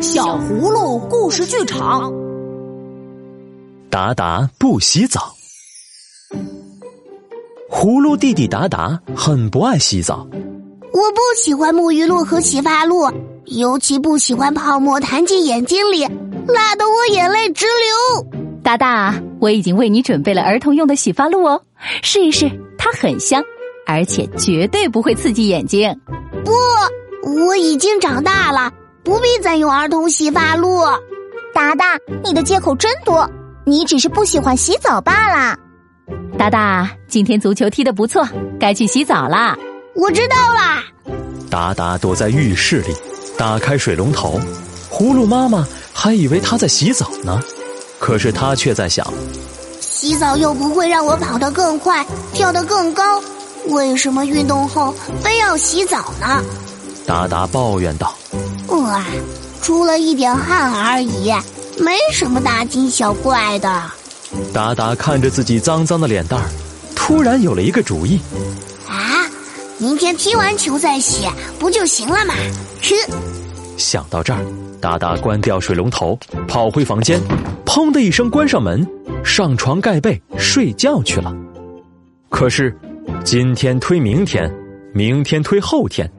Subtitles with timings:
[0.00, 2.12] 小葫芦故事剧场。
[3.88, 5.34] 达达不洗澡。
[7.70, 10.26] 葫芦弟弟达达很不爱洗澡。
[10.92, 13.10] 我不喜欢沐浴露和洗发露，
[13.46, 16.04] 尤其不喜欢泡沫弹进眼睛里，
[16.46, 18.26] 辣得我眼泪直流。
[18.62, 21.62] 达达，我已经为你准备了儿童用的洗发露哦，
[22.02, 23.42] 试一试，它很香，
[23.86, 25.94] 而且绝对不会刺激眼睛。
[26.44, 26.52] 不，
[27.30, 28.72] 我已经长大了，
[29.06, 30.82] 不必再用儿童洗发露。
[31.54, 33.30] 达达，你的借口真多，
[33.64, 35.56] 你只是不喜欢洗澡罢了。
[36.36, 38.26] 达达，今天足球踢得不错，
[38.58, 39.56] 该去洗澡啦。
[39.94, 40.82] 我知道啦。
[41.48, 42.92] 达达躲在浴室里，
[43.38, 44.40] 打开水龙头。
[44.90, 47.40] 葫芦妈妈还以为他在洗澡呢，
[48.00, 49.06] 可是他却在想：
[49.80, 53.22] 洗澡又不会让我跑得更快，跳得更高，
[53.68, 54.92] 为什么运动后
[55.22, 56.42] 非要洗澡呢？
[57.06, 58.15] 达达抱怨道
[58.68, 59.04] ：“哇，
[59.62, 61.32] 出了一点汗而已，
[61.78, 63.82] 没什么大惊小怪的。”
[64.52, 66.46] 达达看着自己脏脏的脸蛋儿，
[66.94, 68.18] 突然有了一个主意。
[68.88, 69.24] 啊
[69.78, 72.34] 明天踢完球再洗不就行了吗？
[72.80, 72.94] 吃！
[73.76, 74.40] 想到这儿，
[74.80, 77.20] 达达关掉水龙头，跑回房间，
[77.66, 78.86] 砰的一声关上门，
[79.22, 81.30] 上床盖被睡觉去了。
[82.30, 82.74] 可是，
[83.22, 84.50] 今天推明天，
[84.94, 86.10] 明天推后天，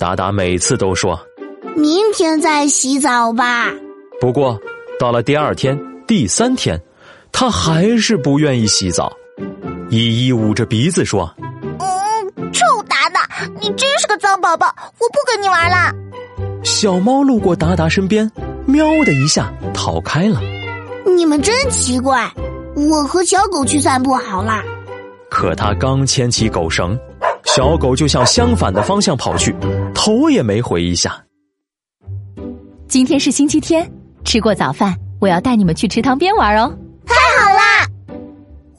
[0.00, 1.18] 达达每次都说
[1.76, 3.70] ：“明天再洗澡吧。”
[4.20, 4.58] 不过，
[4.98, 6.80] 到了第二天、第三天，
[7.30, 9.12] 他还是不愿意洗澡。
[9.90, 11.32] 依依捂着鼻子说。
[11.78, 13.28] 嗯，臭达达
[13.60, 15.94] 你真是个脏宝宝，我不跟你玩了。
[16.64, 18.30] 小猫路过达达身边，
[18.64, 20.40] 喵的一下逃开了。
[21.14, 22.28] 你们真奇怪，
[22.74, 24.62] 我和小狗去散步好了。
[25.30, 26.98] 可他刚牵起狗绳，
[27.44, 29.54] 小狗就向相反的方向跑去，
[29.94, 31.22] 头也没回一下。
[32.88, 33.90] 今天是星期天，
[34.24, 36.72] 吃过早饭，我要带你们去池塘边玩哦。
[37.04, 37.86] 太好啦！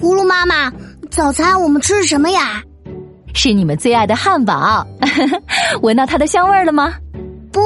[0.00, 0.72] 葫芦妈妈，
[1.10, 2.62] 早餐我们吃什么呀？
[3.34, 4.86] 是你们最爱的汉堡，
[5.82, 6.94] 闻到它的香味了吗？
[7.52, 7.60] 不，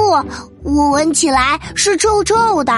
[0.63, 2.73] 我闻起来是臭臭的。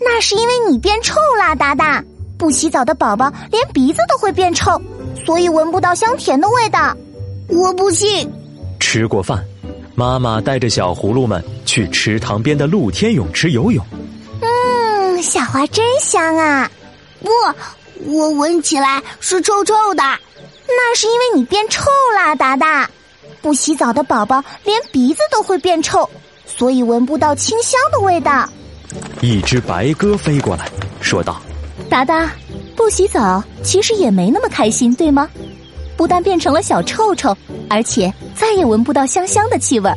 [0.00, 2.02] 那是因为你变臭啦，达达。
[2.36, 4.80] 不洗澡的宝宝连鼻子都会变臭，
[5.24, 6.96] 所以闻不到香甜的味道。
[7.48, 8.30] 我不信。
[8.78, 9.42] 吃过饭，
[9.94, 11.42] 妈妈带着小葫芦们
[11.78, 13.84] 去池塘边的露天泳池游泳。
[14.40, 16.68] 嗯，小花真香啊。
[17.20, 17.30] 不，
[18.04, 20.02] 我闻起来是臭臭的。
[20.66, 22.90] 那是因为你变臭啦，达达。
[23.40, 26.08] 不洗澡的宝宝连鼻子都会变臭，
[26.44, 28.48] 所以闻不到清香的味道。
[29.20, 30.68] 一只白鸽飞过来，
[31.00, 31.40] 说道
[31.88, 32.28] ：“达达，
[32.74, 35.28] 不洗澡其实也没那么开心，对吗？
[35.96, 37.36] 不但变成了小臭臭，
[37.70, 39.92] 而且再也闻不到香香的气味，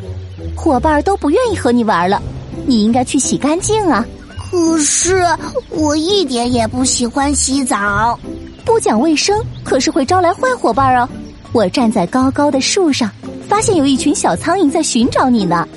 [0.61, 2.21] 伙伴都不愿意和你玩了。
[2.67, 4.05] 你应该去洗干净啊。
[4.37, 5.25] 可是
[5.69, 8.19] 我一点也不喜欢洗澡。”
[8.63, 11.09] 不讲卫生，可是会招来坏伙伴哦。
[11.51, 13.09] 我站在高高的树上，
[13.49, 15.67] 发现有一群小苍蝇在寻找你呢。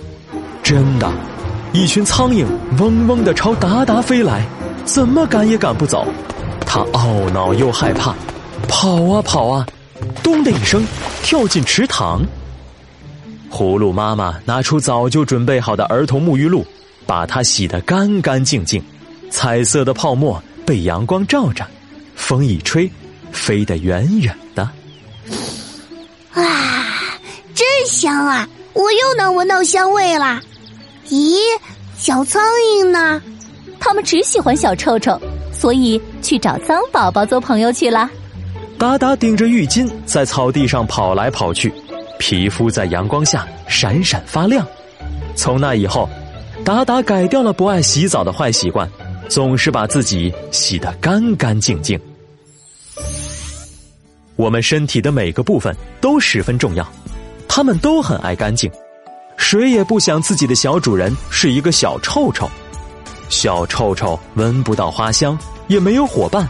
[0.62, 1.10] 真的，
[1.72, 2.44] 一群苍蝇
[2.78, 4.46] 嗡嗡的朝达达飞来，
[4.84, 6.06] 怎么赶也赶不走。
[6.66, 8.14] 他懊恼又害怕，
[8.68, 9.66] 跑啊跑啊，
[10.22, 10.86] 咚的一声
[11.22, 12.20] 跳进池塘。
[13.54, 16.66] 葫芦妈妈拿出早就准备好的儿童沐浴露，
[17.06, 18.82] 把它洗得干干净净。
[19.30, 21.64] 彩色的泡沫被阳光照着。
[22.16, 22.90] 风一吹，
[23.30, 24.68] 飞得远远的。
[26.32, 26.84] 啊，
[27.54, 28.48] 真香啊！
[28.72, 30.40] 我又能闻到香味了。
[31.08, 31.36] 咦，
[31.96, 32.42] 小苍
[32.76, 33.22] 蝇呢？
[33.78, 35.16] 它们只喜欢小臭臭，
[35.52, 38.10] 所以去找脏宝宝做朋友去了。
[38.76, 41.72] 达达顶着浴巾在草地上跑来跑去，
[42.18, 44.66] 皮肤在阳光下闪闪发亮。
[45.34, 46.08] 从那以后，
[46.64, 48.88] 达达改掉了不爱洗澡的坏习惯。
[49.26, 51.98] 总是把自己洗得干干净净。
[54.36, 56.86] 我们身体的每个部分都十分重要，
[57.48, 58.70] 他们都很爱干净，
[59.38, 62.48] 谁也不想自己的小主人是一个小臭臭。
[63.30, 65.36] 小臭臭闻不到花香，
[65.68, 66.46] 也没有伙伴。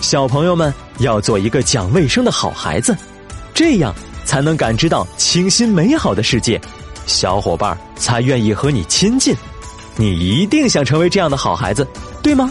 [0.00, 2.96] 小朋友们要做一个讲卫生的好孩子，
[3.52, 3.92] 这样
[4.24, 6.60] 才能感知到清新美好的世界，
[7.06, 9.34] 小伙伴儿才愿意和你亲近。
[9.96, 11.86] 你一定想成为这样的好孩子，
[12.22, 12.50] 对吗？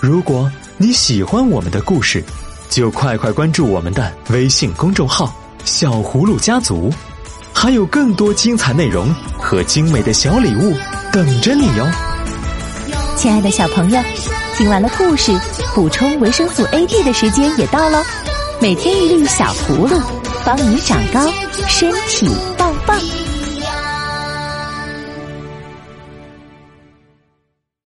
[0.00, 2.22] 如果你喜欢我们的故事，
[2.68, 5.34] 就快快关注我们的微信公众号
[5.64, 6.92] “小葫芦家族”，
[7.54, 10.76] 还有更多精彩内容和精美的小礼物
[11.12, 11.86] 等着你哟！
[13.16, 14.00] 亲爱的小朋友，
[14.56, 15.32] 听完了故事，
[15.74, 18.02] 补充维生素 A、D 的时间也到了。
[18.60, 20.00] 每天一粒小葫芦，
[20.44, 21.20] 帮你长高，
[21.68, 22.28] 身体
[22.58, 22.98] 棒棒。